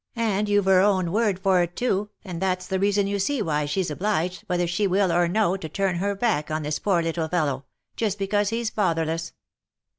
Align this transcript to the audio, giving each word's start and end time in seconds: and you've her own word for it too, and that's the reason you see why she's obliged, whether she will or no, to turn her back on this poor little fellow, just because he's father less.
and 0.15 0.49
you've 0.49 0.65
her 0.65 0.79
own 0.81 1.11
word 1.11 1.37
for 1.37 1.61
it 1.61 1.75
too, 1.75 2.09
and 2.25 2.41
that's 2.41 2.65
the 2.65 2.79
reason 2.79 3.05
you 3.05 3.19
see 3.19 3.39
why 3.39 3.65
she's 3.67 3.91
obliged, 3.91 4.41
whether 4.47 4.65
she 4.65 4.87
will 4.87 5.11
or 5.11 5.27
no, 5.27 5.55
to 5.55 5.69
turn 5.69 5.97
her 5.97 6.15
back 6.15 6.49
on 6.49 6.63
this 6.63 6.79
poor 6.79 7.03
little 7.03 7.27
fellow, 7.27 7.65
just 7.95 8.17
because 8.17 8.49
he's 8.49 8.71
father 8.71 9.05
less. 9.05 9.31